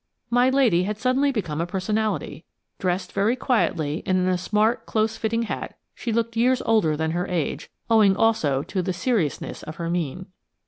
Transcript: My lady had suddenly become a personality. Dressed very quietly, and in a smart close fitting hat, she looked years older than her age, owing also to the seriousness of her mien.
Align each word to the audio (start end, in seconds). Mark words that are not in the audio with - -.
My 0.31 0.49
lady 0.49 0.85
had 0.85 0.97
suddenly 0.97 1.31
become 1.31 1.61
a 1.61 1.67
personality. 1.67 2.43
Dressed 2.79 3.11
very 3.11 3.35
quietly, 3.35 4.01
and 4.07 4.17
in 4.17 4.27
a 4.27 4.35
smart 4.35 4.87
close 4.87 5.15
fitting 5.15 5.43
hat, 5.43 5.77
she 5.93 6.11
looked 6.11 6.35
years 6.35 6.59
older 6.65 6.97
than 6.97 7.11
her 7.11 7.27
age, 7.27 7.69
owing 7.87 8.15
also 8.15 8.63
to 8.63 8.81
the 8.81 8.93
seriousness 8.93 9.61
of 9.61 9.75
her 9.75 9.91
mien. 9.91 10.25